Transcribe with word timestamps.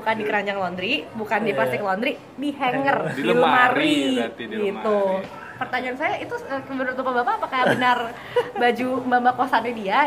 bukan 0.00 0.16
di 0.16 0.24
keranjang 0.24 0.56
laundry, 0.56 1.04
bukan 1.12 1.44
di 1.44 1.52
Iya. 1.52 1.56
plastik 1.60 1.84
laundry, 1.84 2.16
di 2.40 2.48
hanger, 2.56 3.12
Di 3.12 3.20
lemari, 3.20 4.16
di 4.32 4.44
gitu. 4.48 4.96
lemari. 4.96 5.28
Pertanyaan 5.60 5.96
saya 6.00 6.16
itu 6.16 6.32
eh, 6.48 6.62
menurut 6.72 6.96
bapak-bapak 6.96 7.34
apakah 7.36 7.60
benar 7.76 7.98
baju 8.56 8.88
mbak-mbak 9.04 9.34
kosannya 9.36 9.72
dia? 9.76 9.98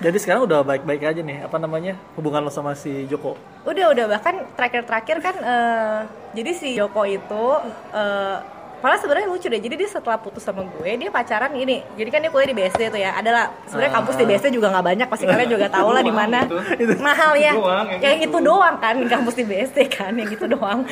Jadi 0.00 0.16
sekarang 0.16 0.48
udah 0.48 0.64
baik-baik 0.64 1.04
aja 1.04 1.20
nih, 1.20 1.44
apa 1.44 1.60
namanya 1.60 1.92
hubungan 2.16 2.40
lo 2.40 2.48
sama 2.48 2.72
si 2.72 3.04
Joko? 3.04 3.36
Udah 3.68 3.92
udah 3.92 4.08
bahkan 4.08 4.48
terakhir-terakhir 4.56 5.16
kan 5.20 5.36
eh, 5.36 5.98
jadi 6.32 6.50
si 6.56 6.68
Joko 6.72 7.04
itu 7.04 7.44
eh 7.92 8.59
malah 8.80 8.98
sebenarnya 9.00 9.28
lucu 9.28 9.46
deh. 9.46 9.60
Jadi 9.60 9.74
dia 9.76 9.88
setelah 9.88 10.18
putus 10.20 10.44
sama 10.44 10.64
gue 10.64 10.90
dia 10.96 11.10
pacaran 11.12 11.52
ini. 11.56 11.84
Jadi 11.96 12.08
kan 12.08 12.20
dia 12.24 12.30
kuliah 12.32 12.48
di 12.48 12.56
BSD 12.56 12.82
tuh 12.90 13.00
ya. 13.00 13.16
Adalah 13.16 13.52
sebenarnya 13.68 13.92
kampus 14.00 14.14
di 14.16 14.24
BSD 14.26 14.46
juga 14.56 14.68
nggak 14.72 14.86
banyak. 14.92 15.06
Pasti 15.08 15.24
kalian 15.28 15.50
juga 15.52 15.66
tahu 15.68 15.88
lah 15.92 16.02
di 16.02 16.12
mana. 16.12 16.38
Itu. 16.80 16.94
Mahal 16.98 17.32
ya. 17.36 17.52
Doang, 17.54 17.86
yang 17.96 18.00
yang 18.00 18.18
itu. 18.24 18.28
itu 18.32 18.38
doang 18.40 18.76
kan 18.80 18.96
kampus 19.04 19.34
di 19.36 19.44
BSD 19.44 19.78
kan 19.92 20.12
yang 20.16 20.28
gitu 20.28 20.44
doang. 20.48 20.84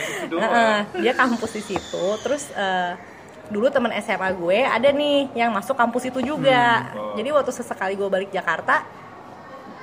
dia 1.00 1.12
kampus 1.16 1.50
di 1.56 1.62
situ. 1.64 2.04
Terus 2.20 2.52
eh, 2.52 2.92
dulu 3.48 3.72
teman 3.72 3.92
SMA 4.04 4.28
gue 4.36 4.58
ada 4.60 4.88
nih 4.92 5.32
yang 5.32 5.50
masuk 5.50 5.74
kampus 5.74 6.12
itu 6.12 6.20
juga. 6.20 6.92
Oh. 6.92 7.16
Jadi 7.16 7.28
waktu 7.32 7.50
sesekali 7.52 7.96
gue 7.96 8.08
balik 8.08 8.28
Jakarta 8.28 8.84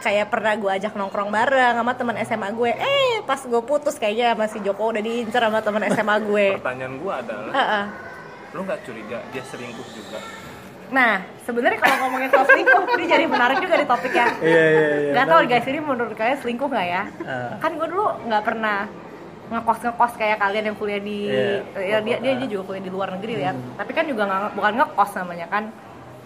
kayak 0.06 0.30
pernah 0.30 0.54
gue 0.54 0.70
ajak 0.70 0.94
nongkrong 0.94 1.34
bareng 1.34 1.82
sama 1.82 1.98
teman 1.98 2.16
SMA 2.22 2.50
gue 2.54 2.72
eh 2.78 3.26
pas 3.26 3.42
gue 3.42 3.62
putus 3.66 3.98
kayaknya 3.98 4.38
sama 4.38 4.46
si 4.46 4.62
Joko 4.62 4.94
udah 4.94 5.02
diincer 5.02 5.42
sama 5.42 5.66
teman 5.66 5.82
SMA 5.90 6.16
gue 6.22 6.48
Pertanyaan 6.62 6.96
gua 7.02 7.14
adalah, 7.26 7.54
Heeh. 7.58 7.86
Lu 8.56 8.64
nggak 8.64 8.82
curiga 8.82 9.20
dia 9.30 9.44
selingkuh 9.44 9.84
juga? 9.92 10.20
nah 10.86 11.18
sebenarnya 11.42 11.76
kalau 11.78 11.98
ngomongin 12.00 12.30
soal 12.30 12.46
selingkuh 12.46 12.78
ini 12.94 13.06
jadi 13.06 13.26
menarik 13.26 13.58
juga 13.58 13.76
di 13.76 13.86
topiknya 13.86 14.28
Iya 14.40 14.64
iya 14.64 14.86
iya. 14.96 15.12
nggak 15.12 15.28
tahu 15.28 15.40
guys 15.46 15.66
ini 15.66 15.80
menurut 15.82 16.14
kalian 16.14 16.38
selingkuh 16.40 16.68
nggak 16.68 16.88
ya 16.88 17.04
Ah. 17.22 17.58
kan 17.58 17.72
gue 17.74 17.84
dulu 17.86 18.06
nggak 18.24 18.44
pernah 18.44 18.78
ngekos 19.46 19.80
ngekos 19.84 20.14
kayak 20.16 20.38
kalian 20.40 20.64
yang 20.66 20.78
kuliah 20.78 20.98
di 21.00 21.20
Iya. 21.28 21.58
ya, 21.76 21.98
dia, 22.00 22.18
dia 22.20 22.32
dia 22.36 22.48
juga 22.48 22.64
kuliah 22.66 22.82
di 22.82 22.90
luar 22.90 23.10
negeri 23.12 23.34
ya 23.40 23.52
tapi 23.76 23.92
kan 23.92 24.06
juga 24.06 24.24
nggak 24.24 24.42
bukan 24.54 24.74
ngekos 24.78 25.12
namanya 25.18 25.48
kan 25.48 25.64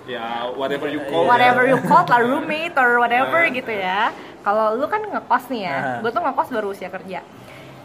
Ya 0.06 0.26
whatever 0.52 0.88
you 0.88 1.02
call. 1.04 1.24
whatever 1.24 1.64
ya. 1.64 1.70
you 1.70 1.80
call 1.82 2.04
lah 2.04 2.20
roommate 2.20 2.76
or 2.76 2.98
whatever 2.98 3.40
gitu 3.48 3.70
ya 3.72 4.12
kalau 4.42 4.74
lu 4.74 4.86
kan 4.86 5.02
ngekos 5.02 5.44
nih 5.48 5.62
ya 5.66 5.78
Ah. 5.78 5.98
gue 6.00 6.12
tuh 6.12 6.20
ngekos 6.20 6.48
baru 6.52 6.68
usia 6.70 6.90
kerja 6.90 7.24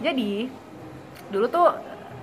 jadi 0.01 0.33
dulu 1.31 1.47
tuh 1.47 1.71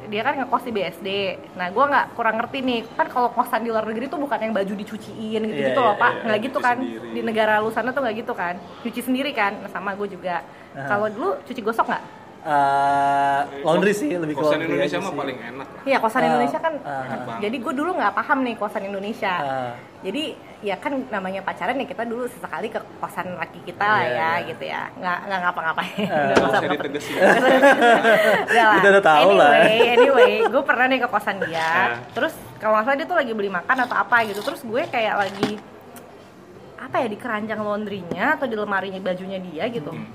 dia 0.03 0.21
kan 0.21 0.33
ngekos 0.35 0.63
di 0.63 0.71
BSD 0.71 1.07
nah 1.53 1.67
gue 1.67 1.83
nggak 1.83 2.05
kurang 2.11 2.35
ngerti 2.35 2.57
nih 2.59 2.80
kan 2.91 3.05
kalau 3.05 3.30
kosan 3.30 3.61
di 3.61 3.69
luar 3.69 3.83
negeri 3.83 4.05
tuh 4.05 4.17
bukan 4.17 4.39
yang 4.39 4.49
baju 4.52 4.73
dicuciin 4.73 5.41
gitu 5.44 5.61
gitu 5.61 5.71
Iya, 5.71 5.83
loh 5.83 5.94
iya, 5.94 5.99
pak 5.99 6.11
iya, 6.11 6.23
nggak 6.23 6.39
gitu 6.41 6.57
kan 6.59 6.77
sendiri. 6.77 7.09
di 7.11 7.21
negara 7.21 7.53
lu 7.57 7.69
sana 7.69 7.89
tuh 7.89 8.02
nggak 8.02 8.16
gitu 8.17 8.33
kan 8.33 8.53
cuci 8.81 9.02
sendiri 9.02 9.31
kan 9.31 9.52
nah, 9.57 9.69
sama 9.69 9.94
gue 9.94 10.07
juga 10.09 10.41
kalau 10.81 11.05
dulu 11.07 11.29
cuci 11.44 11.61
gosok 11.61 11.88
nggak 11.88 12.05
Eh, 12.41 13.41
laundry 13.61 13.94
sih 13.94 14.09
lebih 14.11 14.33
ke 14.33 14.41
Kosan 14.41 14.57
laundry 14.57 14.73
Indonesia 14.73 14.97
mah 14.97 15.13
paling 15.13 15.38
enak. 15.38 15.67
Iya 15.85 15.97
kosan 16.02 16.22
Ah, 16.22 16.27
Indonesia 16.27 16.57
kan. 16.57 16.73
Enak 16.73 17.19
banget. 17.22 17.39
jadi 17.39 17.55
gue 17.61 17.73
dulu 17.77 17.91
nggak 17.94 18.13
paham 18.13 18.38
nih 18.41 18.55
kosan 18.57 18.83
Indonesia 18.83 19.33
Ah. 19.35 19.72
jadi 20.02 20.23
ya 20.62 20.78
kan 20.78 20.94
namanya 21.09 21.42
pacaran 21.42 21.73
ya 21.73 21.84
kita 21.84 22.06
dulu 22.06 22.26
sesekali 22.26 22.70
ke 22.70 22.78
kosan 22.98 23.34
laki 23.34 23.59
kita 23.64 23.81
lah 23.81 24.00
Iya, 24.00 24.14
ya 24.14 24.14
iya. 24.14 24.30
gitu 24.45 24.64
ya 24.64 24.81
nggak 24.94 25.20
nggak 25.26 25.40
ngapa-ngapain. 25.42 25.98
Nggak 25.98 26.22
Nggak 26.28 26.38
usah- 26.40 26.62
usah 26.62 26.70
ditegesin. 26.70 27.16
Udah 28.45 28.64
lah. 28.64 28.76
Kita 28.78 28.88
udah 28.90 29.03
tahu 29.03 29.30
lah. 29.34 29.52
anyway, 29.58 29.88
anyway, 29.92 30.31
gue 30.44 30.64
pernah 30.64 30.86
nih 30.86 31.00
ke 31.00 31.08
kosan 31.08 31.38
dia. 31.42 31.66
Ah. 31.66 31.88
Terus 32.12 32.34
kalau 32.58 32.73
nggak 32.76 32.86
salah 32.86 32.98
dia 32.98 33.08
tuh 33.08 33.18
lagi 33.18 33.31
beli 33.31 33.50
makan 33.50 33.78
atau 33.81 33.95
apa 33.98 34.16
gitu. 34.23 34.42
Terus 34.42 34.62
gue 34.62 34.81
kayak 34.86 35.16
lagi 35.18 35.52
apa 36.78 36.96
ya 36.98 37.08
di 37.08 37.18
keranjang 37.18 37.59
laundrynya 37.59 38.25
atau 38.36 38.46
di 38.46 38.53
lemarinya 38.53 39.00
bajunya 39.00 39.38
dia 39.40 39.66
gitu. 39.68 39.90
Hmm. 39.90 40.06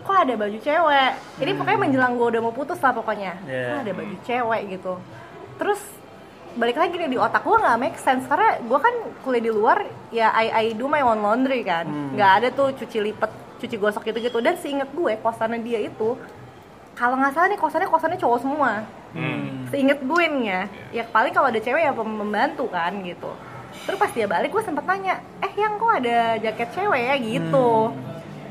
Kok 0.00 0.14
ada 0.16 0.34
baju 0.36 0.58
cewek? 0.58 1.12
Jadi 1.36 1.50
pokoknya 1.52 1.78
menjelang 1.80 2.12
gue 2.14 2.26
udah 2.28 2.40
mau 2.40 2.52
putus 2.52 2.78
lah 2.78 2.92
pokoknya. 2.92 3.34
Iya. 3.44 3.66
Kok 3.68 3.78
ada 3.82 3.92
baju 3.94 4.14
cewek 4.22 4.62
gitu. 4.70 4.92
Terus 5.58 5.80
balik 6.58 6.74
lagi 6.74 6.94
nih 6.98 7.08
di 7.14 7.18
otak 7.18 7.46
gue 7.46 7.54
nggak 7.54 7.78
make 7.78 7.98
sense. 8.02 8.26
Karena 8.26 8.58
gue 8.58 8.78
kan 8.82 8.94
kuliah 9.22 9.42
di 9.46 9.52
luar 9.54 9.78
ya 10.10 10.34
I, 10.34 10.46
I 10.50 10.64
do 10.74 10.90
my 10.90 11.00
own 11.06 11.22
laundry 11.22 11.62
kan. 11.62 11.86
Hmm. 11.86 12.18
nggak 12.18 12.30
ada 12.42 12.48
tuh 12.50 12.74
cuci 12.74 12.98
lipet 12.98 13.30
cuci 13.62 13.74
gosok 13.78 14.02
gitu 14.06 14.18
gitu 14.22 14.38
dan 14.42 14.54
seinget 14.58 14.90
gue 14.94 15.18
kosannya 15.18 15.58
dia 15.62 15.82
itu 15.82 16.14
kalau 16.94 17.18
nggak 17.18 17.34
salah 17.34 17.48
nih 17.50 17.58
kosannya 17.58 17.88
kosannya 17.88 18.18
cowok 18.18 18.38
semua. 18.42 18.82
Hmm. 19.14 19.70
seinget 19.70 20.02
gue 20.02 20.24
nih 20.34 20.44
ya. 20.44 20.62
Ya 20.90 21.04
paling 21.06 21.30
kalau 21.30 21.48
ada 21.48 21.62
cewek 21.62 21.86
ya 21.86 21.94
membantu 21.94 22.66
kan 22.68 22.92
gitu. 23.06 23.30
Terus 23.86 23.98
pas 24.00 24.10
dia 24.10 24.26
balik 24.26 24.50
gue 24.50 24.62
sempet 24.66 24.82
tanya 24.82 25.22
eh 25.38 25.52
yang 25.54 25.78
kok 25.78 25.92
ada 26.02 26.42
jaket 26.42 26.68
cewek 26.74 27.02
ya? 27.06 27.14
Gitu 27.16 27.70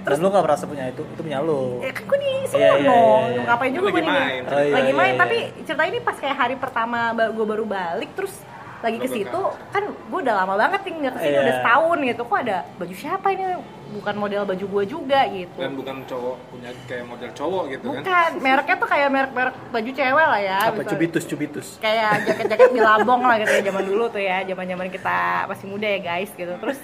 Dan 0.10 0.18
lu 0.18 0.28
gak 0.30 0.44
merasa 0.44 0.64
punya 0.64 0.86
itu, 0.88 1.02
itu 1.04 1.22
punya 1.22 1.40
lu. 1.40 1.80
ya 1.80 1.92
kan 1.92 2.04
gue 2.04 2.18
di 2.18 2.30
Iya, 2.30 2.48
sono 2.48 2.58
iya, 2.58 2.74
iya, 2.74 2.96
iya. 3.30 3.42
ngapain 3.44 3.72
juga 3.72 3.84
Lagi 3.84 3.94
gue 3.94 4.02
nih 4.02 4.14
main. 4.14 4.42
Oh, 4.44 4.58
iya, 4.58 4.74
lagi 4.74 4.88
iya, 4.88 4.96
main 4.96 5.10
iya. 5.10 5.20
tapi 5.20 5.38
cerita 5.62 5.84
ini 5.84 6.00
pas 6.00 6.16
kayak 6.16 6.38
hari 6.38 6.56
pertama 6.56 7.00
gue 7.14 7.46
baru 7.46 7.66
balik 7.66 8.12
terus 8.14 8.34
lagi 8.78 8.98
ke 8.98 9.10
situ 9.10 9.42
kan 9.68 9.84
gue 9.84 10.20
udah 10.22 10.36
lama 10.38 10.54
banget 10.56 10.82
nih 10.84 10.94
nggak 10.96 11.12
ke 11.12 11.20
sini 11.20 11.34
Iya. 11.34 11.42
udah 11.42 11.56
setahun 11.58 11.98
gitu 12.06 12.22
kok 12.24 12.38
ada 12.40 12.58
baju 12.78 12.94
siapa 12.94 13.28
ini 13.32 13.44
bukan 13.90 14.16
model 14.16 14.42
baju 14.46 14.66
gue 14.70 14.84
juga 14.86 15.20
gitu 15.28 15.58
Dan 15.58 15.74
bukan 15.74 15.96
cowok 16.06 16.36
punya 16.48 16.70
kayak 16.86 17.06
model 17.06 17.30
cowok 17.34 17.64
gitu 17.70 17.86
kan. 17.90 17.98
bukan 17.98 18.30
mereknya 18.38 18.76
tuh 18.78 18.88
kayak 18.88 19.08
merek-merek 19.10 19.56
baju 19.68 19.90
cewek 19.92 20.26
lah 20.28 20.40
ya 20.40 20.58
Apa 20.62 20.72
misalnya. 20.72 20.92
cubitus 20.94 21.24
cubitus. 21.26 21.68
kayak 21.80 22.12
jaket-jaket 22.24 22.70
bilabong 22.70 23.22
lah 23.22 23.36
gitu 23.40 23.52
ya 23.52 23.62
zaman 23.66 23.84
dulu 23.84 24.04
tuh 24.08 24.22
ya 24.22 24.38
zaman-zaman 24.46 24.88
kita 24.88 25.18
masih 25.48 25.66
muda 25.66 25.88
ya 25.88 26.00
guys 26.00 26.30
gitu 26.32 26.54
terus 26.56 26.78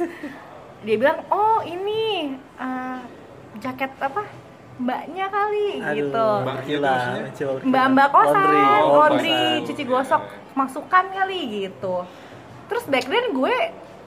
dia 0.84 0.96
bilang 0.98 1.18
oh 1.30 1.64
ini 1.64 2.36
eh, 2.38 3.00
jaket 3.58 3.92
apa 3.98 4.24
mbaknya 4.74 5.26
kali 5.28 5.68
gitu 5.96 6.28
Mbak 6.42 6.58
gila. 6.66 6.90
maksudnya? 6.90 7.22
mencoba 7.24 7.54
mbak-mbak 7.64 8.08
kosan 8.10 8.34
laundry. 8.34 8.64
laundry, 8.90 9.34
Oh, 9.38 9.64
cuci 9.64 9.84
gosok 9.86 10.22
masukan 10.54 11.06
kali 11.10 11.40
gitu 11.62 11.96
terus 12.66 12.84
back 12.86 13.06
then 13.06 13.32
gue 13.32 13.56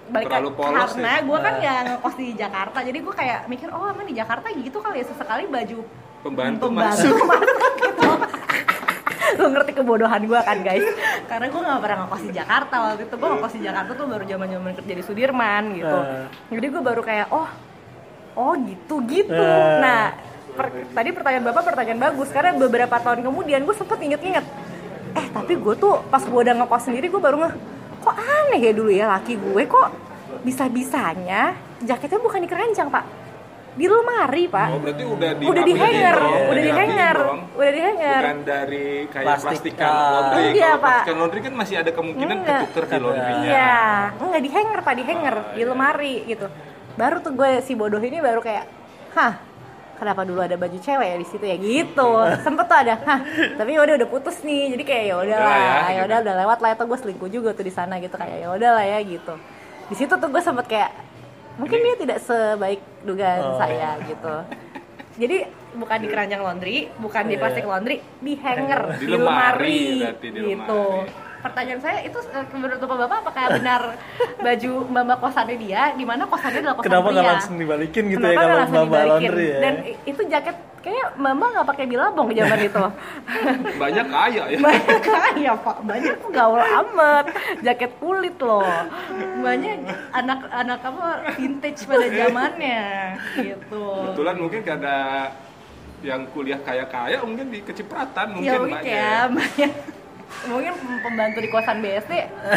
balik 0.06 0.26
Terlalu 0.28 0.50
polos 0.53 0.91
karena 0.92 1.10
ya? 1.12 1.20
gue 1.22 1.38
kan 1.41 1.53
Ah. 1.53 1.59
nggak 1.59 1.78
ngekos 1.88 2.15
di 2.16 2.26
Jakarta 2.32 2.78
jadi 2.81 2.98
gue 3.00 3.15
kayak 3.15 3.41
mikir 3.47 3.69
oh 3.70 3.86
emang 3.86 4.06
di 4.06 4.15
Jakarta 4.15 4.47
gitu 4.50 4.78
kali 4.78 4.97
ya 5.00 5.06
sesekali 5.06 5.44
baju 5.47 5.81
Pembantu, 6.19 6.62
pembantu 6.66 7.06
masuk. 7.06 7.15
masuk 7.22 7.55
lu 9.46 9.50
ngerti 9.54 9.72
kebodohan 9.78 10.22
gue 10.26 10.40
kan 10.42 10.58
guys. 10.60 10.82
Karena 11.30 11.46
gue 11.46 11.60
nggak 11.62 11.80
pernah 11.80 11.96
ngekos 12.04 12.22
di 12.26 12.32
Jakarta 12.34 12.74
waktu 12.82 13.02
itu. 13.06 13.14
Gue 13.14 13.28
ngekos 13.30 13.54
di 13.54 13.62
Jakarta 13.62 13.90
tuh 13.94 14.06
baru 14.10 14.24
zaman 14.26 14.46
zaman 14.50 14.72
kerja 14.82 14.94
di 14.98 15.04
Sudirman 15.06 15.62
gitu. 15.78 15.96
Ah. 15.96 16.26
jadi 16.50 16.66
gue 16.66 16.82
baru 16.82 17.02
kayak 17.06 17.26
oh 17.30 17.48
oh 18.34 18.52
gitu 18.66 18.94
gitu. 19.06 19.38
Ah. 19.38 19.78
nah 19.78 20.02
per- 20.58 20.90
tadi 20.90 21.08
pertanyaan 21.14 21.44
bapak 21.46 21.62
pertanyaan 21.62 22.00
bagus. 22.10 22.28
Karena 22.34 22.50
beberapa 22.58 22.96
tahun 22.98 23.22
kemudian 23.22 23.62
gue 23.62 23.74
sempet 23.78 24.02
inget-inget 24.02 24.44
eh 25.16 25.26
tapi 25.32 25.56
gue 25.56 25.74
tuh 25.80 26.04
pas 26.12 26.20
gue 26.20 26.40
udah 26.44 26.52
ngekos 26.60 26.92
sendiri 26.92 27.08
gue 27.08 27.16
baru 27.16 27.40
nge 27.40 27.50
kok 28.04 28.16
aneh 28.20 28.60
ya 28.60 28.72
dulu 28.76 28.90
ya 28.92 29.06
laki 29.08 29.38
gue? 29.40 29.62
Kok 29.64 29.88
bisa 30.44 30.68
bisanya 30.68 31.56
jaketnya 31.80 32.20
bukan 32.20 32.44
di 32.44 32.48
keranjang 32.48 32.92
pak 32.92 33.04
di 33.76 33.84
lemari 33.84 34.48
pak 34.48 34.69
Oh 34.72 34.81
berarti 34.81 35.04
udah 35.04 35.31
di 35.37 35.44
udah 35.44 35.62
di 35.62 35.75
hanger, 35.76 36.16
dong, 36.16 36.32
udah 36.32 36.56
di 36.56 36.64
dirapiin 36.64 36.76
hanger, 36.81 37.16
udah 37.53 37.70
di 37.70 37.81
hanger. 37.84 38.22
Bukan 38.25 38.38
dari 38.42 38.87
kayak 39.06 39.26
Plastik. 39.28 39.48
plastikan 39.53 39.91
Ah. 39.92 40.09
laundry. 40.16 40.42
Iya, 40.48 40.64
Kalau 40.66 40.76
Pak. 40.76 40.88
plastikan 40.88 41.16
laundry 41.16 41.41
kan 41.44 41.54
masih 41.54 41.75
ada 41.76 41.91
kemungkinan 41.92 42.36
Enggak. 42.41 42.60
ketuker 42.66 42.84
di 42.88 42.97
laundrynya. 42.98 43.44
Iya, 43.44 43.81
enggak 44.16 44.41
di 44.41 44.50
hanger 44.50 44.78
pak, 44.81 44.94
di 44.97 45.04
hanger, 45.04 45.34
di 45.53 45.60
iya. 45.60 45.66
lemari 45.69 46.15
gitu. 46.25 46.47
Baru 46.97 47.16
tuh 47.20 47.32
gue 47.32 47.50
si 47.60 47.72
bodoh 47.72 48.00
ini 48.00 48.19
baru 48.19 48.41
kayak, 48.41 48.65
hah, 49.12 49.32
kenapa 49.94 50.25
dulu 50.25 50.41
ada 50.41 50.56
baju 50.56 50.78
cewek 50.78 51.06
ya 51.06 51.16
di 51.16 51.26
situ 51.28 51.44
ya 51.44 51.56
gitu. 51.56 52.10
Sempet 52.41 52.65
tuh 52.65 52.78
ada, 52.81 52.94
hah, 52.97 53.20
tapi 53.54 53.76
udah 53.76 53.94
udah 53.94 54.09
putus 54.09 54.41
nih, 54.41 54.72
jadi 54.72 54.82
kayak 54.82 55.04
ya 55.04 55.15
udah 55.16 55.36
Udah 55.36 55.38
lah 55.38 55.53
ya, 55.53 55.69
ya 55.69 55.76
gitu. 55.92 56.06
udah 56.09 56.19
udah 56.25 56.34
lewat 56.41 56.59
lah 56.59 56.70
itu 56.72 56.82
gue 56.82 56.98
selingkuh 56.98 57.28
juga 57.31 57.48
tuh 57.53 57.65
di 57.65 57.72
sana 57.72 58.00
gitu 58.00 58.16
kayak 58.16 58.36
ya 58.41 58.48
udah 58.48 58.70
lah 58.72 58.84
ya 58.86 58.98
gitu. 59.04 59.34
Di 59.86 59.94
situ 59.94 60.10
tuh 60.10 60.28
gue 60.32 60.41
sempet 60.41 60.65
kayak, 60.65 60.91
mungkin 61.56 61.78
dia 61.78 61.94
tidak 61.96 62.18
sebaik 62.20 62.80
dugaan 63.02 63.41
Oh. 63.42 63.56
saya 63.56 63.97
gitu. 64.03 64.34
Jadi 65.16 65.36
bukan 65.72 65.98
di 65.98 66.08
keranjang 66.08 66.41
laundry, 66.41 66.76
bukan 66.97 67.24
di 67.24 67.34
Iya. 67.34 67.41
plastik 67.41 67.64
laundry, 67.64 67.97
di 68.18 68.32
hanger, 68.36 68.80
Di 68.94 69.00
di, 69.00 69.06
lemari, 69.06 69.16
lemari, 69.16 69.80
berarti 69.98 70.26
di 70.28 70.41
gitu. 70.44 70.82
lemari. 71.00 71.24
Pertanyaan 71.36 71.80
saya 71.80 71.98
itu 72.03 72.18
eh, 72.26 72.47
menurut 72.50 72.78
bapak-bapak 72.80 73.18
apakah 73.22 73.44
benar 73.54 73.82
baju 74.36 74.72
mbak-mbak 74.91 75.18
kosannya 75.20 75.56
dia, 75.56 75.82
di 75.94 76.03
mana 76.03 76.26
kosannya 76.26 76.58
adalah 76.58 76.74
kosan 76.74 76.86
Kenapa 76.91 77.08
nggak 77.08 77.26
langsung 77.30 77.54
dibalikin 77.56 78.04
gitu 78.09 78.18
Kenapa 78.18 78.34
ya 78.34 78.47
kalau 78.66 78.84
mbak 78.84 79.04
laundry 79.06 79.47
ya? 79.47 79.59
Dan 79.62 79.74
itu 80.02 80.20
jaket 80.26 80.56
kayak 80.86 81.09
mbak 81.18 81.48
nggak 81.50 81.66
pakai 81.66 81.84
bilabong 81.91 82.30
zaman 82.30 82.60
itu. 82.62 82.84
Banyak 83.83 84.06
kaya 84.06 84.42
ya. 84.54 84.59
banyak 84.62 85.00
kaya 85.03 85.53
pak, 85.59 85.78
banyak 85.83 86.18
gaul 86.30 86.62
amat, 86.62 87.27
jaket 87.66 87.92
kulit 87.98 88.38
loh, 88.38 88.62
banyak 89.42 89.83
anak-anak 90.15 90.80
apa 90.86 91.09
vintage 91.34 91.83
pada 91.91 92.06
zamannya 92.06 92.86
gitu. 93.34 93.84
Kebetulan 94.15 94.36
mungkin 94.38 94.59
gak 94.62 94.78
ada 94.78 94.97
yang 96.04 96.22
kuliah 96.30 96.60
kaya-kaya 96.62 97.18
mungkin 97.24 97.50
di 97.50 97.65
kecipratan 97.65 98.36
mungkin 98.36 98.47
ya 98.47 98.59
mungkin 98.60 98.72
mbaknya. 98.78 98.94
ya 98.94 99.16
banyak 99.33 99.72
mungkin 100.47 100.72
pembantu 100.98 101.39
di 101.39 101.48
kosan 101.48 101.78
BSD 101.78 102.13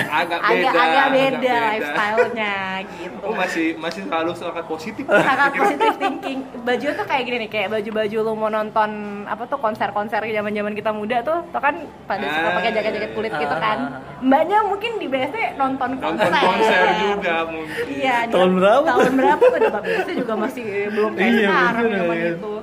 Agak 0.08 0.40
agak 0.40 0.40
beda. 0.42 0.70
agak 0.70 0.84
agak 0.84 1.08
beda. 1.12 1.58
lifestyle-nya 1.70 2.56
gitu. 2.94 3.18
Oh 3.22 3.34
masih 3.34 3.66
masih 3.76 4.02
selalu 4.04 4.32
sangat 4.34 4.66
positif. 4.66 5.04
sangat 5.04 5.52
positif 5.54 5.92
thinking 5.96 6.40
baju 6.60 6.88
tuh 6.92 7.06
kayak 7.06 7.24
gini 7.24 7.38
nih 7.40 7.50
kayak 7.50 7.68
baju-baju 7.70 8.18
lu 8.20 8.34
mau 8.34 8.50
nonton 8.50 8.90
apa 9.26 9.44
tuh 9.46 9.58
konser-konser 9.58 10.22
zaman 10.22 10.52
zaman 10.52 10.74
kita 10.74 10.92
muda 10.92 11.18
tuh 11.20 11.40
tuh 11.46 11.60
kan 11.60 11.76
pada 12.06 12.26
suka 12.26 12.40
Ah, 12.42 12.56
pakai 12.56 12.72
jaket-jaket 12.72 13.12
kulit 13.12 13.32
gitu 13.34 13.52
ah, 13.52 13.60
kan 13.60 13.78
mbaknya 14.20 14.60
mungkin 14.62 14.92
di 14.96 15.08
BSD 15.08 15.38
nonton 15.56 15.90
konser 15.96 16.28
Nonton 16.28 16.32
konser 16.32 16.80
juga 17.10 17.36
mungkin. 17.46 17.84
iya 17.90 18.18
Tahun 18.26 18.52
berapa? 18.54 18.86
tahun 18.86 19.12
berapa 19.14 19.44
tuh 19.46 19.60
Bapak 19.62 19.82
BSD 19.84 20.10
juga 20.18 20.34
masih 20.36 20.66
belum 20.90 21.12
kayak 21.14 21.32
Iya, 21.32 21.48
sekarang 21.48 21.86
zaman 21.90 22.16
ya. 22.16 22.30
itu 22.32 22.54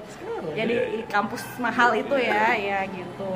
jadi 0.52 0.75
di 0.88 1.00
kampus 1.05 1.43
mahal 1.58 1.90
itu 1.93 2.17
ya 2.17 2.44
ya 2.55 2.78
gitu 2.87 3.28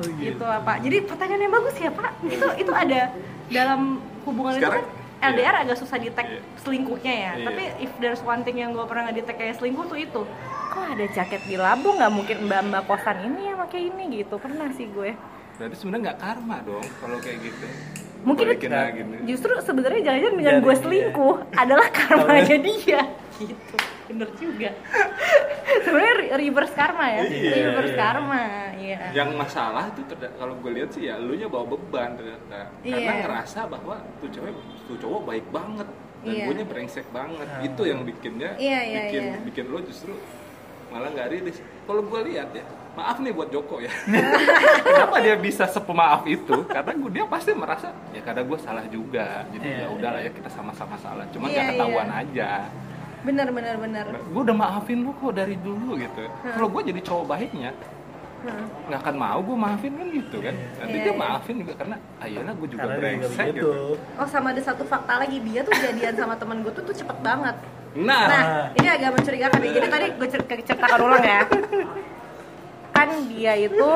Oh, 0.00 0.08
gitu. 0.10 0.32
gitu 0.32 0.44
apa 0.44 0.72
jadi 0.80 0.96
pertanyaan 1.04 1.42
yang 1.42 1.54
bagus 1.54 1.76
ya 1.76 1.90
pak 1.92 2.10
itu 2.24 2.46
itu 2.58 2.72
ada 2.72 3.00
dalam 3.46 3.80
hubungan 4.24 4.56
Sekarang, 4.56 4.80
itu 4.80 4.88
kan 4.88 4.98
LDR 5.20 5.56
agak 5.60 5.76
susah 5.76 5.96
di 5.96 6.08
tag 6.08 6.24
Iya. 6.26 6.40
selingkuhnya 6.58 7.12
ya 7.12 7.32
Iya. 7.36 7.44
tapi 7.44 7.62
if 7.78 7.92
there's 7.98 8.22
one 8.22 8.40
thing 8.40 8.56
yang 8.56 8.72
gue 8.72 8.80
pernah 8.82 9.04
nggak 9.04 9.16
di 9.16 9.24
tag 9.24 9.36
kayak 9.36 9.60
selingkuh 9.60 9.84
tuh 9.84 9.98
itu 9.98 10.22
kok 10.70 10.84
ada 10.86 11.04
jaket 11.06 11.42
di 11.44 11.56
lambung 11.56 12.00
nggak 12.00 12.08
mungkin 12.10 12.36
mbak 12.42 12.60
mbak 12.66 12.82
kosan 12.86 13.20
ini 13.22 13.52
ya 13.52 13.54
pakai 13.58 13.80
ini 13.86 14.04
gitu 14.18 14.40
pernah 14.40 14.72
sih 14.72 14.88
gue 14.88 15.12
Berarti 15.54 15.76
sebenarnya 15.76 16.02
nggak 16.08 16.18
karma 16.18 16.56
dong 16.64 16.86
kalau 16.96 17.20
kayak 17.20 17.36
gitu. 17.44 17.66
Mungkin 18.20 18.46
Balikin 18.46 18.68
itu- 18.68 19.08
nih. 19.08 19.20
justru 19.26 19.52
sebenarnya 19.58 20.00
jangan-jangan 20.02 20.36
dengan 20.36 20.54
gue 20.58 20.70
iya. 20.70 20.80
selingkuh 20.80 21.36
adalah 21.52 21.88
karmanya 21.98 22.56
dia 22.58 23.00
gitu 23.34 23.74
bener 24.06 24.28
juga 24.36 24.70
sebenarnya 25.84 26.14
re- 26.18 26.32
reverse 26.36 26.74
karma 26.74 27.04
ya 27.08 27.20
Iya, 27.22 27.52
reverse 27.64 27.94
iya. 27.94 28.00
karma 28.02 28.42
iya 28.76 28.98
Yang 29.12 29.30
masalah 29.34 29.84
tuh 29.90 30.04
kalau 30.34 30.54
gue 30.56 30.70
lihat 30.72 30.90
sih 30.90 31.06
ya 31.06 31.14
lu 31.16 31.32
nya 31.32 31.46
bawa 31.46 31.62
beban 31.68 32.14
ternyata. 32.14 32.74
Karena 32.76 32.98
Iya. 33.06 33.22
ngerasa 33.22 33.60
bahwa 33.64 33.96
tuh 34.18 34.28
cewek 34.28 34.50
tuh 34.84 34.98
cowok 34.98 35.20
baik 35.24 35.46
banget 35.48 35.86
dan 36.20 36.26
Iya. 36.28 36.44
gue 36.44 36.54
nya 36.54 36.66
brengsek 36.66 37.06
banget. 37.10 37.46
Itu 37.62 37.82
yang 37.84 38.02
bikinnya 38.02 38.50
Iya, 38.56 38.80
iya, 38.82 39.00
bikin 39.04 39.22
iya. 39.22 39.36
bikin 39.46 39.64
lo 39.68 39.78
justru 39.80 40.12
malah 40.88 41.06
nggak 41.08 41.28
rilis. 41.30 41.56
Kalau 41.84 42.02
gue 42.02 42.20
lihat 42.26 42.50
ya, 42.50 42.64
maaf 42.92 43.16
nih 43.16 43.30
buat 43.30 43.48
Joko 43.48 43.78
ya. 43.78 43.92
Kenapa 44.86 45.16
dia 45.18 45.36
bisa 45.36 45.64
sepemaaf 45.64 46.26
itu? 46.26 46.64
Karena 46.64 46.92
gue 46.92 47.10
dia 47.10 47.24
pasti 47.24 47.50
merasa 47.52 47.88
ya 48.10 48.20
karena 48.20 48.42
gue 48.42 48.58
salah 48.58 48.84
juga. 48.86 49.46
Jadi 49.48 49.62
Iya. 49.64 49.78
ya 49.80 49.88
udahlah 49.90 50.20
ya 50.20 50.30
kita 50.30 50.48
sama-sama 50.48 50.96
salah. 50.96 51.24
Cuma 51.28 51.46
Iya, 51.46 51.54
nggak 51.54 51.66
ketahuan 51.74 52.08
iya. 52.08 52.20
aja. 52.20 52.50
bener 53.20 53.52
bener 53.52 53.76
bener 53.76 54.06
gue 54.16 54.42
udah 54.42 54.56
maafin 54.56 55.04
lu 55.04 55.12
kok 55.12 55.36
dari 55.36 55.52
dulu 55.54 55.92
gitu. 55.94 56.24
Kalau 56.42 56.68
gue 56.68 56.82
jadi 56.88 57.00
cowok 57.00 57.24
baiknya, 57.28 57.76
Hmm. 58.40 58.64
nggak 58.88 58.96
akan 58.98 59.14
mau 59.14 59.38
gue 59.38 59.52
maafin 59.54 59.92
kan 59.92 60.08
gitu 60.08 60.36
kan. 60.40 60.56
Nanti 60.56 60.96
Iya, 60.96 61.04
dia 61.04 61.12
iya. 61.12 61.20
maafin 61.20 61.54
juga 61.60 61.72
karena 61.76 61.96
ayolah 62.18 62.54
gue 62.56 62.68
juga 62.70 62.80
Karena 62.80 62.96
dia 62.96 63.12
juga 63.12 63.28
brengsek 63.28 63.46
gitu. 63.52 63.70
Oh 64.16 64.24
sama 64.24 64.48
ada 64.50 64.62
satu 64.64 64.82
fakta 64.82 65.14
lagi 65.14 65.36
dia 65.44 65.60
tuh 65.60 65.74
jadian 65.74 66.16
sama 66.16 66.34
temen 66.34 66.64
gue 66.64 66.72
tuh 66.72 66.80
tuh 66.82 66.96
cepet 66.96 67.18
banget. 67.20 67.56
Nah, 67.92 68.24
Nah 68.24 68.42
ini 68.72 68.88
agak 68.88 69.10
mencurigakan 69.12 69.58
nih. 69.60 69.70
Jadi 69.74 69.86
tadi 69.90 70.06
gue 70.16 70.28
cer- 70.30 70.46
ceritakan 70.64 70.98
ulang 70.98 71.20
ya. 71.22 71.40
Kan 73.00 73.08
dia 73.26 73.52
itu 73.56 73.88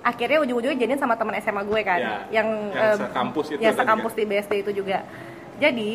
akhirnya 0.00 0.38
ujung-ujungnya 0.40 0.76
jadian 0.78 0.98
sama 0.98 1.14
teman 1.14 1.32
SMA 1.38 1.62
gue 1.62 1.80
kan, 1.80 1.96
Ya, 1.96 2.14
yang 2.30 2.48
yang 2.70 2.92
eh, 2.92 2.96
sekampus 2.98 3.46
itu 3.48 3.60
tadi 3.62 3.72
sekampus 3.74 4.12
kan. 4.12 4.18
di 4.18 4.24
BSD 4.26 4.52
itu 4.60 4.70
juga. 4.74 4.98
Jadi 5.56 5.90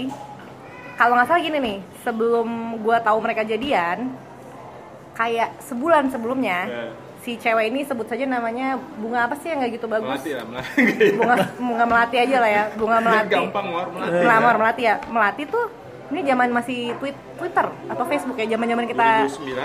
kalau 0.95 1.13
nggak 1.13 1.27
salah 1.27 1.39
gini 1.39 1.57
nih, 1.57 1.77
sebelum 2.01 2.47
gue 2.79 2.97
tahu 2.99 3.17
mereka 3.19 3.41
jadian, 3.43 4.11
kayak 5.13 5.61
sebulan 5.61 6.07
sebelumnya 6.07 6.57
Ya. 6.65 6.83
si 7.19 7.35
cewek 7.35 7.67
ini 7.67 7.83
sebut 7.83 8.07
saja 8.07 8.23
namanya 8.23 8.67
bunga 8.95 9.27
apa 9.27 9.35
sih 9.35 9.47
yang 9.47 9.59
nggak 9.59 9.73
gitu 9.75 9.85
bagus? 9.85 10.07
melati 10.09 10.31
lah, 10.31 10.45
melati. 10.47 10.83
Bunga 11.13 11.35
bunga 11.59 11.85
melati 11.85 12.15
aja 12.17 12.37
lah 12.39 12.49
ya, 12.49 12.63
bunga 12.73 12.97
melati. 13.05 13.29
Gampang 13.29 13.65
war 13.69 13.87
melati. 13.89 14.15
Melamar 14.17 14.55
melati 14.57 14.81
ya. 14.81 14.95
Melati 15.05 15.43
tuh 15.45 15.65
ini 16.09 16.25
zaman 16.25 16.49
masih 16.49 16.79
tweet, 16.97 17.17
Twitter 17.37 17.65
atau 17.85 18.03
Facebook 18.05 18.37
ya, 18.37 18.45
zaman-zaman 18.49 18.85
kita 18.85 19.07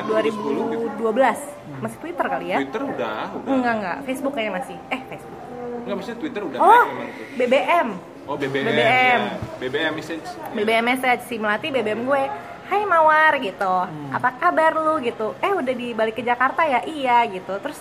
2009, 0.05 1.00
2012. 1.00 1.41
Masih 1.81 1.99
Twitter 1.99 2.26
kali 2.29 2.46
ya? 2.46 2.58
Twitter 2.61 2.82
udah, 2.85 3.19
udah. 3.32 3.49
Enggak 3.49 3.75
enggak, 3.75 3.96
Facebook 4.05 4.32
kayaknya 4.32 4.52
masih. 4.61 4.76
Eh, 4.88 5.00
Facebook. 5.08 5.41
Enggak 5.85 5.96
maksudnya 5.96 6.19
Twitter 6.20 6.43
udah 6.44 6.58
Oh. 6.61 6.85
BBM. 7.35 7.88
Oh 8.25 8.37
BBM. 8.37 8.64
BBM. 8.67 9.20
ya. 9.20 9.37
BBM 9.61 9.93
message. 9.94 10.26
BBM 10.52 10.85
message 10.85 11.23
si 11.29 11.37
Melati 11.37 11.69
BBM 11.69 12.05
gue. 12.05 12.23
Hai 12.64 12.81
Mawar 12.82 13.37
gitu. 13.37 13.75
Apa 14.08 14.41
kabar 14.41 14.73
lu 14.73 14.96
gitu? 15.00 15.37
Eh, 15.38 15.52
udah 15.52 15.75
di 15.76 15.93
balik 15.93 16.17
ke 16.17 16.25
Jakarta 16.25 16.64
ya? 16.64 16.81
Iya 16.82 17.29
gitu. 17.29 17.52
Terus 17.61 17.76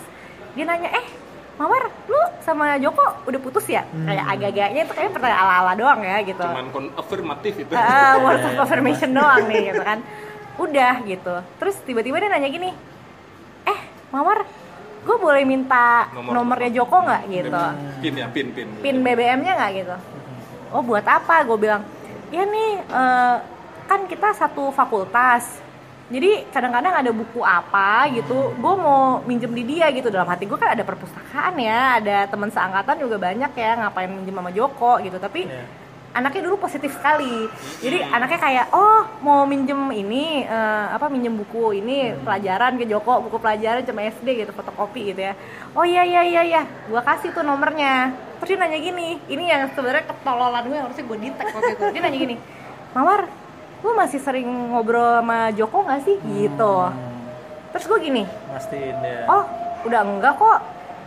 dia 0.52 0.64
nanya, 0.64 0.92
"Eh, 0.92 1.06
Mawar, 1.54 1.86
lu 2.10 2.20
sama 2.42 2.74
Joko 2.82 3.02
udah 3.24 3.40
putus 3.40 3.66
ya?" 3.70 3.86
Kayak 3.86 4.24
agak-agaknya 4.34 4.80
itu 4.84 4.92
kayak 4.94 5.10
pertanyaan 5.14 5.40
ala-ala 5.42 5.72
doang 5.78 6.00
ya 6.02 6.16
gitu. 6.26 6.42
Cuman 6.42 6.66
kon 6.74 6.86
afirmatif 6.98 7.54
itu. 7.62 7.72
Ah, 7.72 8.18
word 8.24 8.42
of 8.42 8.58
affirmation 8.58 9.10
doang 9.14 9.46
nih 9.46 9.70
gitu 9.70 9.82
kan 9.82 10.00
udah 10.54 11.02
gitu 11.02 11.34
terus 11.58 11.76
tiba-tiba 11.82 12.22
dia 12.22 12.30
nanya 12.30 12.46
gini 12.46 12.70
eh 13.66 13.78
mawar 14.14 14.46
gue 15.04 15.16
boleh 15.18 15.42
minta 15.42 16.08
Nomor. 16.14 16.32
nomornya 16.32 16.70
Joko 16.70 16.96
nggak 17.02 17.22
gitu 17.28 17.62
Pin 18.00 18.14
ya, 18.14 18.26
pin, 18.30 18.46
pin. 18.54 18.68
pin 18.78 18.96
BBM-nya 19.02 19.52
nggak 19.58 19.72
gitu 19.82 19.96
oh 20.70 20.82
buat 20.86 21.02
apa 21.02 21.42
gue 21.42 21.58
bilang 21.58 21.82
ya 22.30 22.46
nih 22.46 22.70
eh, 22.86 23.36
kan 23.84 24.06
kita 24.06 24.32
satu 24.32 24.70
fakultas 24.70 25.58
jadi 26.14 26.46
kadang-kadang 26.54 26.94
ada 26.94 27.10
buku 27.10 27.42
apa 27.42 28.06
gitu 28.14 28.54
gue 28.54 28.74
mau 28.78 29.18
minjem 29.26 29.50
di 29.50 29.66
dia 29.66 29.90
gitu. 29.90 30.14
Dalam 30.14 30.30
hati 30.30 30.46
gue 30.46 30.54
kan 30.54 30.70
ada 30.78 30.86
perpustakaan 30.86 31.58
ya 31.58 31.98
ada 31.98 32.30
teman 32.30 32.54
seangkatan 32.54 33.02
juga 33.02 33.18
banyak 33.18 33.50
ya 33.50 33.70
ngapain 33.82 34.06
minjem 34.06 34.38
sama 34.38 34.54
Joko 34.54 35.02
gitu. 35.02 35.18
Tapi 35.18 35.50
Iya. 35.50 35.66
anaknya 36.14 36.46
dulu 36.46 36.62
positif 36.62 36.94
sekali. 36.94 37.50
Jadi 37.82 37.98
anaknya 38.06 38.38
kayak 38.38 38.66
oh 38.70 39.02
mau 39.26 39.42
minjem 39.42 39.90
ini 39.90 40.46
eh, 40.46 40.86
apa 40.94 41.10
minjem 41.10 41.34
buku 41.34 41.82
ini 41.82 42.14
pelajaran 42.22 42.78
ke 42.78 42.86
Joko 42.86 43.18
buku 43.26 43.42
pelajaran 43.42 43.82
cuma 43.82 44.06
SD 44.06 44.46
gitu 44.46 44.54
fotokopi 44.54 45.10
gitu 45.10 45.18
ya. 45.18 45.34
Oh 45.74 45.82
iya 45.82 46.06
iya 46.06 46.22
iya 46.22 46.42
iya. 46.46 46.62
Gua 46.86 47.02
kasih 47.02 47.34
tuh 47.34 47.42
nomornya. 47.42 48.14
Terus 48.38 48.54
dia 48.54 48.58
nanya 48.62 48.78
gini 48.78 49.18
ini 49.26 49.50
yang 49.50 49.66
sebenarnya 49.74 50.06
ketololan 50.06 50.62
gue 50.70 50.76
yang 50.78 50.86
harusnya 50.86 51.04
gue 51.10 51.18
tag 51.34 51.48
waktu 51.50 51.72
itu. 51.74 51.84
Dia 51.90 52.02
nanya 52.06 52.18
gini 52.22 52.36
Mawar 52.94 53.26
lu 53.84 53.92
masih 53.92 54.16
sering 54.16 54.48
ngobrol 54.72 55.20
sama 55.20 55.52
Joko 55.52 55.84
nggak 55.84 56.02
sih? 56.02 56.16
Gitu. 56.18 56.74
Terus 57.70 57.84
gue 57.84 57.98
gini. 58.00 58.22
Mastiin 58.48 58.96
ya. 58.96 59.28
oh 59.28 59.44
udah 59.84 60.00
enggak 60.02 60.34
kok. 60.34 60.58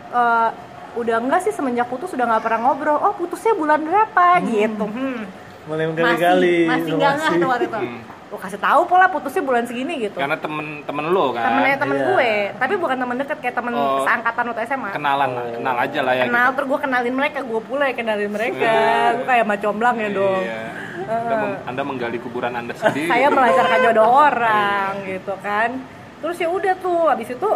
Eh, 0.08 0.48
udah 0.94 1.16
enggak 1.18 1.40
sih 1.42 1.50
semenjak 1.50 1.84
putus 1.84 2.14
udah 2.14 2.24
nggak 2.24 2.44
pernah 2.44 2.60
ngobrol. 2.64 2.96
Oh 2.96 3.12
putusnya 3.12 3.52
bulan 3.52 3.82
berapa? 3.82 4.38
Gitu. 4.40 4.84
Hmm. 4.84 5.26
Mulai 5.66 5.84
masih 5.84 5.90
menggali-gali. 5.90 6.58
masih 6.64 6.90
nggak 6.94 7.12
nggak 7.18 7.32
tuh 7.34 7.48
waktu 7.48 7.66
itu. 7.66 7.80
Hmm. 7.82 8.00
lo 8.28 8.36
kasih 8.36 8.60
tahu 8.60 8.84
pola 8.84 9.08
putusnya 9.08 9.40
bulan 9.40 9.64
segini 9.64 9.94
gitu. 9.98 10.20
Karena 10.20 10.36
temen-temen 10.36 11.04
lo 11.08 11.32
kan. 11.32 11.48
temennya 11.48 11.76
temen 11.80 11.96
Iya. 11.96 12.06
gue 12.06 12.30
tapi 12.60 12.74
bukan 12.76 12.96
temen 13.00 13.16
deket 13.16 13.38
kayak 13.40 13.56
temen 13.56 13.72
Oh. 13.72 14.04
seangkatan 14.04 14.44
waktu 14.46 14.62
SMA 14.68 14.90
Kenalan 14.92 15.30
lah, 15.32 15.44
kenal 15.48 15.76
aja 15.80 16.00
lah 16.04 16.12
ya. 16.12 16.24
kenal 16.28 16.48
terus 16.52 16.66
gue 16.68 16.78
kenalin 16.78 17.14
mereka 17.16 17.38
gue 17.40 17.60
pula 17.64 17.88
yang 17.88 17.96
kenalin 17.96 18.28
mereka. 18.28 18.72
Gue 19.16 19.24
kayak 19.24 19.46
macomblang 19.48 19.96
ya 19.96 20.08
dong. 20.12 20.44
Iya. 20.44 20.60
Anda, 21.08 21.36
mem- 21.38 21.60
anda 21.66 21.82
menggali 21.82 22.18
kuburan 22.18 22.52
anda 22.52 22.72
sendiri. 22.72 23.08
saya 23.08 23.26
melancarkan 23.28 23.78
jodoh 23.82 24.08
orang 24.26 24.92
gitu 25.04 25.34
kan 25.40 25.70
terus 26.18 26.36
ya 26.36 26.48
udah 26.48 26.74
tuh 26.76 27.06
habis 27.06 27.28
itu 27.28 27.50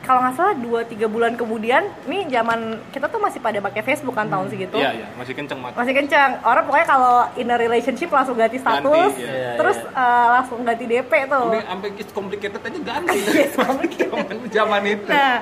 kalau 0.00 0.20
nggak 0.20 0.36
salah 0.36 0.52
2-3 0.54 1.00
bulan 1.06 1.32
kemudian 1.32 1.80
nih 2.04 2.28
zaman 2.28 2.60
kita 2.90 3.08
tuh 3.08 3.16
masih 3.16 3.40
pada 3.40 3.56
pakai 3.58 3.80
Facebook 3.82 4.12
kan 4.12 4.28
tahun 4.28 4.48
segitu 4.48 4.76
Iya, 4.76 4.92
iya, 4.94 5.06
masih 5.14 5.32
kenceng 5.32 5.56
mat. 5.58 5.72
masih 5.72 5.92
kencang 5.92 6.44
orang 6.44 6.60
pokoknya 6.62 6.86
kalau 6.86 7.14
in 7.34 7.48
a 7.48 7.56
relationship 7.56 8.10
langsung 8.10 8.36
ganti 8.36 8.58
status 8.58 8.84
Ganti, 8.84 9.24
iya. 9.24 9.56
terus 9.56 9.80
eh, 9.80 10.26
langsung 10.30 10.60
ganti 10.60 10.84
DP 10.84 11.08
tuh 11.24 11.48
Udah 11.48 11.64
sampai 11.66 11.88
it's 11.94 12.12
complicated 12.12 12.60
aja 12.60 12.78
ganti. 12.82 13.16
It's 13.42 13.56
complicated. 13.56 14.12
Zaman 14.12 14.36
zaman 14.50 14.80
itu. 14.84 15.08
nah 15.08 15.40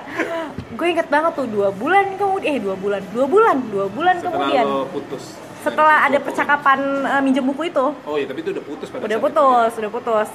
gue 0.72 0.86
inget 0.88 1.08
banget 1.08 1.32
tuh 1.34 1.46
dua 1.46 1.68
bulan 1.70 2.04
kemudian 2.14 2.46
eh 2.48 2.58
dua 2.58 2.76
bulan 2.76 3.02
dua 3.10 3.26
bulan 3.26 3.56
dua 3.66 3.86
bulan 3.88 4.14
Setelah 4.16 4.30
kemudian 4.36 4.62
lo 4.64 4.86
putus. 4.88 5.24
Setelah 5.62 5.96
ada 6.04 6.18
percakapan 6.18 6.78
eh, 7.06 7.22
minjem 7.22 7.46
buku 7.46 7.70
itu 7.70 7.86
Oh 8.02 8.16
iya, 8.18 8.26
tapi 8.26 8.42
itu 8.42 8.50
udah 8.50 8.64
putus 8.66 8.90
pada 8.90 9.02
udah 9.06 9.08
saat 9.08 9.22
itu. 9.22 9.26
putus 9.30 9.70
udah 9.78 9.90
putus 9.90 10.28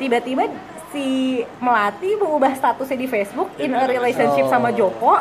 tiba-tiba 0.00 0.44
si 0.92 1.06
melati 1.60 2.16
mengubah 2.16 2.52
statusnya 2.52 2.98
di 3.00 3.08
Facebook 3.08 3.48
in 3.56 3.72
a 3.72 3.84
relationship 3.84 4.44
Oh. 4.44 4.52
sama 4.52 4.68
Joko 4.72 5.20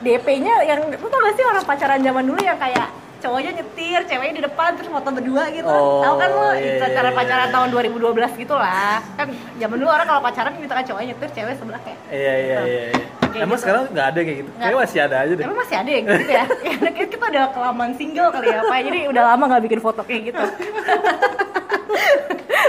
DP-nya 0.00 0.64
yang 0.64 0.80
lu 0.88 1.06
tau 1.12 1.20
gak 1.20 1.36
sih 1.36 1.44
orang 1.44 1.64
pacaran 1.68 2.00
zaman 2.00 2.24
dulu 2.24 2.40
yang 2.40 2.56
kayak 2.56 2.88
cowoknya 3.20 3.60
nyetir, 3.60 4.00
ceweknya 4.08 4.34
di 4.40 4.42
depan 4.48 4.72
terus 4.80 4.88
foto 4.88 5.12
berdua 5.12 5.52
gitu. 5.52 5.68
Oh, 5.68 6.00
Tahu 6.00 6.14
kan 6.16 6.30
lo 6.32 6.56
iya, 6.56 6.80
cara 6.88 7.12
iya, 7.12 7.16
pacaran 7.20 7.48
iya. 7.48 7.54
tahun 7.54 7.68
2012 7.68 8.40
gitu 8.40 8.56
lah. 8.56 9.04
Kan 9.20 9.28
zaman 9.60 9.76
dulu 9.76 9.92
orang 9.92 10.08
kalau 10.08 10.24
pacaran 10.24 10.56
gitu 10.56 10.72
kan 10.72 10.84
cowoknya 10.88 11.12
nyetir, 11.12 11.28
cewek 11.36 11.54
sebelah 11.60 11.80
kayak. 11.84 11.98
Iya 12.08 12.34
iya 12.40 12.58
iya. 12.64 12.82
iya. 12.96 13.19
Kayak 13.30 13.44
Emang 13.46 13.56
gitu. 13.56 13.64
sekarang 13.64 13.82
nggak 13.90 14.06
ada 14.10 14.20
kayak 14.20 14.38
gitu? 14.42 14.50
Nggak. 14.50 14.66
Kayak 14.66 14.78
masih 14.82 14.98
ada 15.00 15.16
aja 15.16 15.32
deh. 15.32 15.44
Emang 15.46 15.58
masih 15.58 15.76
ada 15.78 15.90
yang 15.90 16.04
gitu 16.04 16.24
ya? 16.26 16.44
ya 16.68 16.90
kayak 16.90 17.08
kita 17.10 17.24
udah 17.30 17.44
kelamaan 17.54 17.92
single 17.94 18.28
kali 18.34 18.46
ya, 18.50 18.60
Pak. 18.66 18.78
Jadi 18.84 18.98
udah 19.08 19.22
lama 19.34 19.44
nggak 19.46 19.62
bikin 19.64 19.80
foto 19.80 20.00
kayak 20.02 20.22
gitu. 20.34 20.42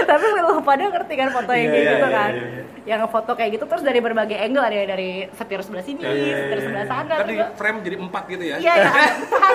tapi 0.02 0.26
lu 0.28 0.60
pada 0.60 0.82
ngerti 0.92 1.14
kan 1.16 1.28
foto 1.32 1.52
yang 1.56 1.68
Iya, 1.68 1.72
kayak 1.72 1.82
iya, 1.82 1.92
gitu 1.94 2.08
iya, 2.08 2.18
kan 2.18 2.32
iya, 2.32 2.44
iya. 2.44 2.62
yang 2.84 3.00
foto 3.08 3.30
kayak 3.32 3.50
gitu 3.56 3.64
terus 3.64 3.82
dari 3.86 4.00
berbagai 4.02 4.36
angle 4.36 4.64
ada 4.66 4.76
dari 4.84 5.24
setir 5.32 5.60
sebelah 5.62 5.84
sini 5.86 6.02
Iya, 6.02 6.12
iya, 6.12 6.36
setir 6.36 6.58
iya. 6.58 6.64
sebelah 6.66 6.86
sana 6.90 7.14
Kan 7.16 7.26
di 7.30 7.36
frame 7.56 7.78
jadi 7.86 7.96
empat 7.96 8.22
gitu 8.28 8.44
ya. 8.44 8.56
Iya, 8.58 8.74
ya, 8.76 8.88
ada 8.90 9.12
empat. 9.22 9.52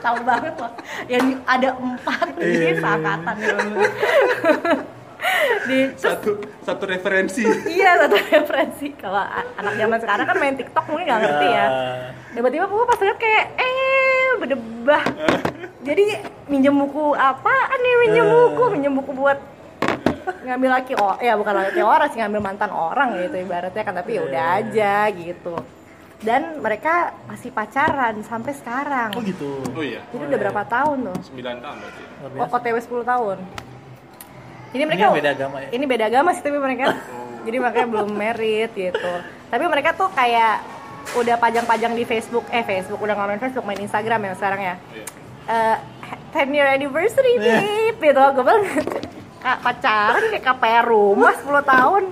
Tahu 0.00 0.18
banget 0.24 0.54
loh. 0.56 0.72
Yang 1.10 1.26
ada 1.44 1.70
empat 1.74 2.26
Iya, 2.38 2.44
ini 2.48 2.64
iya, 2.64 2.72
seangkatan 2.80 3.34
ya. 3.36 3.56
Di 5.64 5.78
Satu 6.02 6.36
satu 6.60 6.84
referensi. 6.84 7.44
iya 7.68 7.96
satu 7.96 8.16
referensi. 8.16 8.92
Kalau 8.94 9.20
anak 9.56 9.74
zaman 9.74 9.98
sekarang 10.00 10.24
kan 10.24 10.36
main 10.36 10.56
TikTok 10.56 10.84
mungkin 10.88 11.06
nggak 11.06 11.20
ngerti 11.20 11.48
ya. 11.48 11.66
Tiba-tiba 12.32 12.64
gue 12.66 12.84
pas 12.84 12.98
lihat 12.98 13.18
kayak 13.18 13.44
eh 13.56 14.28
berdebah. 14.38 15.04
Jadi 15.88 16.04
minjem 16.48 16.72
buku 16.74 17.12
apaan 17.12 17.78
nih 17.78 17.94
minjem 18.08 18.26
buku, 18.26 18.64
minjem 18.72 18.92
buku 18.94 19.12
buat 19.12 19.38
ngambil 20.24 20.70
laki 20.72 20.92
oh 20.96 21.16
ya 21.20 21.36
bukan 21.36 21.52
laki 21.52 21.80
orang 21.80 22.08
sih 22.08 22.20
ngambil 22.20 22.40
mantan 22.40 22.72
orang 22.72 23.16
gitu 23.20 23.44
ibaratnya 23.44 23.80
kan 23.80 23.92
tapi 23.92 24.16
ya 24.16 24.24
udah 24.24 24.44
aja 24.56 24.94
gitu 25.12 25.56
dan 26.24 26.64
mereka 26.64 27.12
masih 27.28 27.52
pacaran 27.52 28.24
sampai 28.24 28.56
sekarang 28.56 29.12
Oh 29.12 29.20
gitu. 29.20 29.60
Oh 29.76 29.84
iya. 29.84 30.00
jadi 30.08 30.32
udah 30.32 30.38
berapa 30.40 30.62
tahun 30.64 31.12
tuh 31.12 31.16
9 31.28 31.60
tahun 31.60 31.76
berarti. 31.76 32.02
Oh. 32.40 32.48
OTW 32.48 32.76
10 32.80 33.04
tahun. 33.04 33.36
Jadi 34.74 34.82
Ini 34.82 34.90
mereka 34.90 35.02
yang 35.06 35.14
beda 35.14 35.30
agama 35.38 35.56
ya? 35.62 35.68
Ini 35.70 35.84
beda 35.86 36.04
agama 36.10 36.28
sih 36.34 36.42
tapi 36.42 36.58
mereka. 36.58 36.84
jadi 37.46 37.56
makanya 37.62 37.88
belum 37.94 38.10
merit 38.10 38.70
gitu. 38.74 39.12
Tapi 39.52 39.64
mereka 39.70 39.94
tuh 39.94 40.10
kayak 40.10 40.66
udah 41.14 41.36
pajang-pajang 41.38 41.94
di 41.94 42.02
Facebook, 42.02 42.50
eh 42.50 42.66
Facebook 42.66 42.98
udah 42.98 43.14
main 43.14 43.38
Facebook, 43.38 43.62
main 43.62 43.78
Instagram 43.78 44.20
ya 44.26 44.32
sekarang 44.34 44.60
ya. 44.60 44.74
Iya. 44.90 45.06
Eh 45.46 45.76
10 46.34 46.50
year 46.50 46.66
anniversary 46.74 47.38
nih, 47.38 47.94
gitu. 47.94 48.18
Gue 48.34 48.42
bilang 48.42 48.66
Kak, 49.44 49.60
pacaran 49.60 50.24
kayak 50.32 50.40
KPR 50.40 50.84
rumah 50.88 51.36
10 51.36 51.52
tahun 51.68 52.02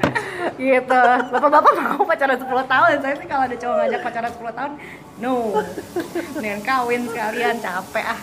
gitu 0.60 1.02
bapak-bapak 1.32 1.72
mau 1.80 2.04
pacaran 2.04 2.36
10 2.36 2.44
tahun 2.44 2.92
saya 3.00 3.14
sih 3.16 3.24
kalau 3.24 3.48
ada 3.48 3.56
cowok 3.56 3.76
ngajak 3.80 4.00
pacaran 4.04 4.32
10 4.36 4.58
tahun 4.58 4.72
no 5.16 5.64
mendingan 6.36 6.60
kawin 6.60 7.08
sekalian 7.08 7.56
capek 7.56 8.04
ah 8.04 8.20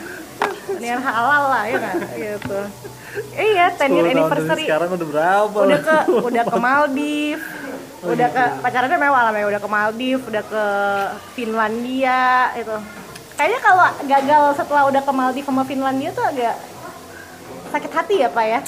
mendingan 0.72 1.02
halal 1.02 1.44
lah 1.50 1.64
ya 1.66 1.78
kan? 1.80 1.96
Gitu. 2.22 2.60
Iya 3.34 3.66
10 3.74 3.80
year 3.80 3.80
10 3.80 3.80
tahun 3.80 3.92
dari 3.96 4.12
anniversary. 4.14 4.64
sekarang 4.66 4.90
udah 4.94 5.08
berapa? 5.10 5.58
udah 5.60 5.80
ke 5.82 5.98
udah 6.30 6.44
ke 6.46 6.58
Maldives. 6.58 7.46
Udah 8.00 8.28
ke 8.32 8.44
pacarannya 8.64 8.98
mewah 8.98 9.22
lah 9.28 9.32
udah 9.36 9.60
ke 9.60 9.70
Maldives 9.70 10.24
udah 10.24 10.44
ke 10.46 10.64
Finlandia 11.36 12.24
itu 12.56 12.72
kayaknya 13.36 13.60
kalau 13.60 13.88
gagal 14.04 14.44
setelah 14.56 14.84
udah 14.88 15.02
ke 15.02 15.12
Maldives 15.12 15.48
sama 15.48 15.64
Finlandia 15.64 16.10
tuh 16.12 16.24
agak 16.24 16.56
sakit 17.70 17.92
hati 17.92 18.16
ya 18.20 18.30
pak 18.30 18.46
ya? 18.46 18.60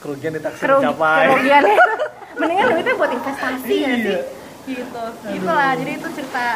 Kerugian 0.00 0.32
di 0.32 0.40
taksi 0.40 0.60
Kerugi, 0.60 0.84
mencapai. 0.88 1.24
kerugiannya 1.28 1.76
mendingan 2.40 2.64
duitnya 2.68 2.94
buat 2.96 3.10
investasi 3.12 3.64
sih? 3.64 3.80
Iya. 3.80 4.20
gitu. 4.64 5.02
Gitulah. 5.28 5.72
Jadi 5.76 5.90
itu 5.96 6.08
cerita 6.14 6.46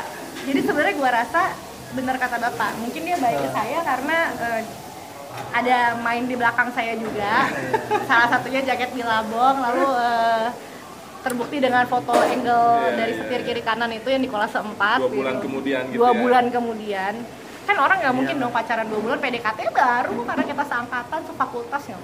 jadi 0.45 0.61
sebenarnya 0.61 0.95
gua 0.97 1.11
rasa 1.15 1.43
benar 1.95 2.17
kata 2.19 2.37
bapak 2.39 2.71
mungkin 2.77 3.03
dia 3.03 3.17
baik 3.17 3.39
ke 3.39 3.51
saya 3.51 3.79
karena 3.81 4.19
eh, 4.35 4.61
ada 5.51 5.79
main 5.99 6.25
di 6.25 6.35
belakang 6.35 6.71
saya 6.71 6.95
juga 6.95 7.51
salah 8.09 8.29
satunya 8.29 8.61
jaket 8.63 8.91
bilabong 8.93 9.57
lalu 9.61 9.87
eh, 9.95 10.47
terbukti 11.23 11.57
dengan 11.57 11.87
foto 11.87 12.13
angle 12.13 12.85
Iya, 12.85 12.95
dari 12.95 13.13
iya. 13.15 13.21
setir 13.23 13.41
kiri 13.43 13.63
kanan 13.63 13.91
itu 13.91 14.07
yang 14.07 14.21
di 14.21 14.29
kolase 14.29 14.61
4 14.61 14.77
Dua 14.77 15.09
bulan 15.09 15.35
kemudian 15.41 15.83
gitu 15.89 15.97
dua 15.97 16.11
ya. 16.11 16.19
bulan 16.21 16.45
kemudian 16.51 17.15
kan 17.65 17.77
orang 17.81 17.97
nggak 17.97 18.15
mungkin 18.15 18.37
Iya. 18.37 18.43
dong 18.45 18.53
pacaran 18.53 18.87
dua 18.87 19.01
bulan 19.01 19.19
PDKT 19.19 19.59
baru 19.73 20.19
karena 20.21 20.45
kita 20.45 20.63
seangkatan 20.67 21.21
sefakultas 21.25 21.83
ya 21.89 21.99